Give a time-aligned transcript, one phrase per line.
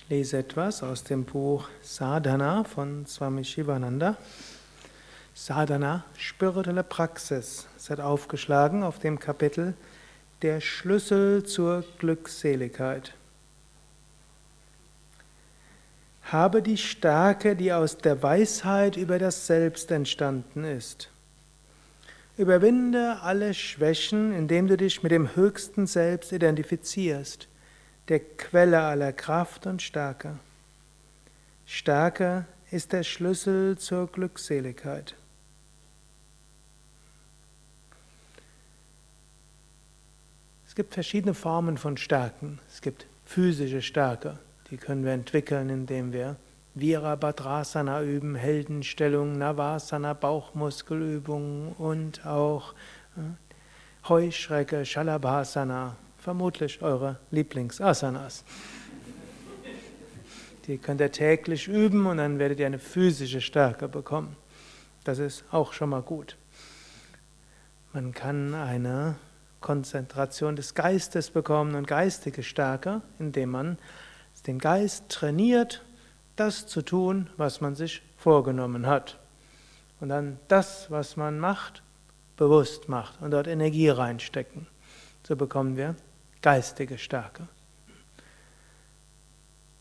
[0.00, 4.16] Ich lese etwas aus dem Buch Sadhana von Swami Shivananda.
[5.34, 7.66] Sadhana, spirituelle Praxis.
[7.76, 9.74] Es hat aufgeschlagen auf dem Kapitel
[10.40, 13.12] Der Schlüssel zur Glückseligkeit.
[16.22, 21.10] Habe die Stärke, die aus der Weisheit über das Selbst entstanden ist.
[22.36, 27.48] Überwinde alle Schwächen, indem du dich mit dem höchsten Selbst identifizierst,
[28.08, 30.38] der Quelle aller Kraft und Stärke.
[31.66, 35.14] Stärke ist der Schlüssel zur Glückseligkeit.
[40.66, 42.60] Es gibt verschiedene Formen von Stärken.
[42.68, 44.38] Es gibt physische Stärke,
[44.70, 46.36] die können wir entwickeln, indem wir
[46.74, 52.74] Virabhadrasana üben, Heldenstellung, Navasana, Bauchmuskelübungen und auch
[53.16, 58.44] äh, Heuschrecke, Shalabhasana, vermutlich eure Lieblingsasanas.
[60.66, 64.36] Die könnt ihr täglich üben und dann werdet ihr eine physische Stärke bekommen.
[65.04, 66.36] Das ist auch schon mal gut.
[67.94, 69.16] Man kann eine
[69.60, 73.78] Konzentration des Geistes bekommen und geistige Stärke, indem man
[74.46, 75.84] den Geist trainiert,
[76.36, 79.18] das zu tun, was man sich vorgenommen hat.
[80.00, 81.82] Und dann das, was man macht,
[82.36, 84.66] bewusst macht und dort Energie reinstecken.
[85.28, 85.94] So bekommen wir
[86.40, 87.46] geistige Stärke.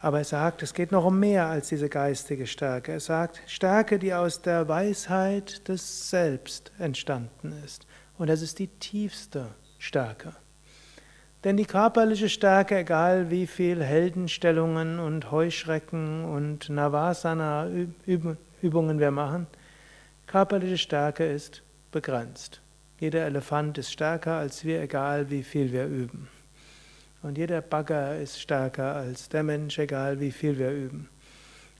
[0.00, 2.90] Aber er sagt, es geht noch um mehr als diese geistige Stärke.
[2.90, 7.86] Er sagt, Stärke, die aus der Weisheit des Selbst entstanden ist.
[8.16, 9.46] Und das ist die tiefste
[9.78, 10.32] Stärke.
[11.44, 19.46] Denn die körperliche Stärke, egal wie viel Heldenstellungen und Heuschrecken und Navasana-Übungen wir machen,
[20.26, 22.60] körperliche Stärke ist begrenzt.
[23.00, 26.28] Jeder Elefant ist stärker als wir, egal wie viel wir üben.
[27.22, 31.08] Und jeder Bagger ist stärker als der Mensch, egal wie viel wir üben.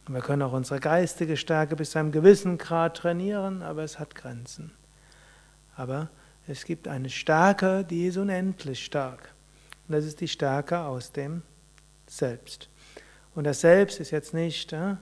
[0.06, 3.98] Und wir können auch unsere geistige Stärke bis zu einem gewissen Grad trainieren, aber es
[3.98, 4.72] hat Grenzen.
[5.76, 6.08] Aber
[6.46, 9.34] es gibt eine Stärke, die ist unendlich stark.
[9.86, 11.42] Und das ist die Stärke aus dem
[12.06, 12.68] Selbst.
[13.34, 14.96] Und das Selbst ist jetzt nicht, äh,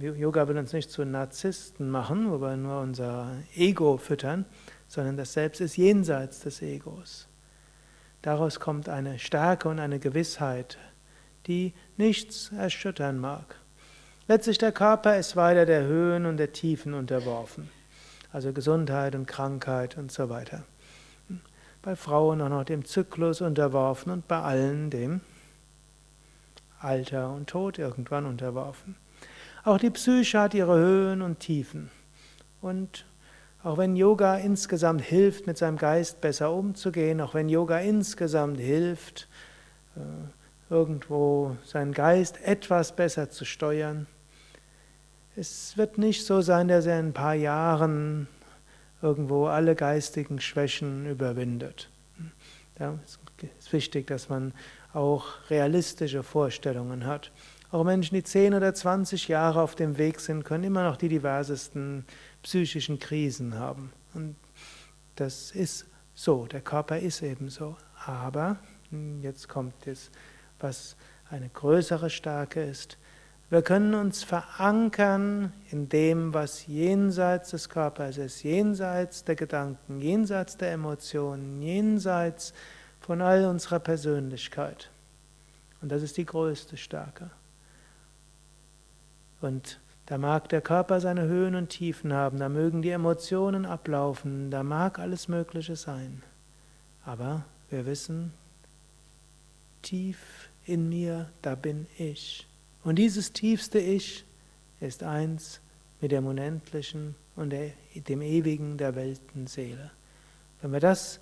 [0.00, 4.44] Yoga will uns nicht zu Narzissten machen, wo wir nur unser Ego füttern,
[4.92, 7.28] sondern das Selbst ist jenseits des Egos.
[8.20, 10.78] Daraus kommt eine Stärke und eine Gewissheit,
[11.46, 13.56] die nichts erschüttern mag.
[14.28, 17.68] Letztlich der Körper ist weiter der Höhen und der Tiefen unterworfen,
[18.32, 20.64] also Gesundheit und Krankheit und so weiter
[21.82, 25.20] bei Frauen auch noch dem Zyklus unterworfen und bei allen dem
[26.78, 28.96] Alter und Tod irgendwann unterworfen.
[29.64, 31.90] Auch die Psyche hat ihre Höhen und Tiefen.
[32.60, 33.04] Und
[33.64, 39.28] auch wenn Yoga insgesamt hilft, mit seinem Geist besser umzugehen, auch wenn Yoga insgesamt hilft,
[39.96, 40.00] äh,
[40.72, 44.06] irgendwo seinen Geist etwas besser zu steuern,
[45.34, 48.28] es wird nicht so sein, dass er in ein paar Jahren
[49.00, 51.88] irgendwo alle geistigen Schwächen überwindet.
[52.78, 53.18] Ja, es
[53.58, 54.52] ist wichtig, dass man
[54.92, 57.32] auch realistische Vorstellungen hat.
[57.72, 61.08] Auch Menschen, die 10 oder 20 Jahre auf dem Weg sind, können immer noch die
[61.08, 62.04] diversesten
[62.42, 63.90] psychischen Krisen haben.
[64.12, 64.36] Und
[65.16, 67.78] das ist so, der Körper ist eben so.
[68.04, 68.58] Aber,
[68.90, 70.10] hm, jetzt kommt es,
[70.60, 70.96] was
[71.30, 72.98] eine größere Stärke ist,
[73.48, 80.58] wir können uns verankern in dem, was jenseits des Körpers ist, jenseits der Gedanken, jenseits
[80.58, 82.52] der Emotionen, jenseits
[83.00, 84.90] von all unserer Persönlichkeit.
[85.80, 87.30] Und das ist die größte Stärke.
[89.42, 94.50] Und da mag der Körper seine Höhen und Tiefen haben, da mögen die Emotionen ablaufen,
[94.50, 96.22] da mag alles Mögliche sein.
[97.04, 98.32] Aber wir wissen,
[99.82, 102.46] tief in mir, da bin ich.
[102.84, 104.24] Und dieses tiefste Ich
[104.80, 105.60] ist eins
[106.00, 109.90] mit dem Unendlichen und dem Ewigen der Weltenseele.
[110.60, 111.20] Wenn wir das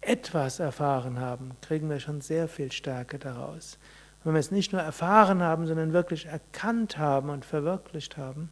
[0.00, 3.78] etwas erfahren haben, kriegen wir schon sehr viel Stärke daraus.
[4.22, 8.50] Wenn wir es nicht nur erfahren haben, sondern wirklich erkannt haben und verwirklicht haben,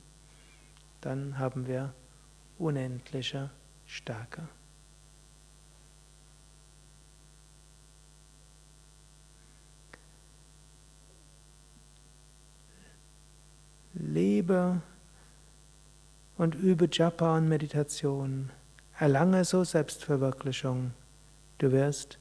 [1.01, 1.93] dann haben wir
[2.59, 3.51] unendliche
[3.87, 4.49] Stärke.
[13.99, 14.81] lebe
[16.37, 18.51] und übe Japa und Meditation.
[18.99, 20.93] Erlange so Selbstverwirklichung.
[21.59, 22.19] Du wirst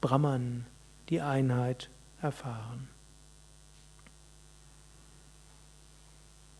[0.00, 0.66] Brahman,
[1.08, 2.88] die Einheit, erfahren.